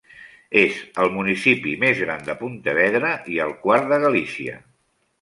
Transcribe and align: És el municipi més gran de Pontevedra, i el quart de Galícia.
És 0.61 0.79
el 1.03 1.11
municipi 1.17 1.75
més 1.85 2.03
gran 2.05 2.25
de 2.31 2.37
Pontevedra, 2.41 3.15
i 3.37 3.41
el 3.49 3.57
quart 3.67 3.91
de 3.95 4.05
Galícia. 4.09 4.61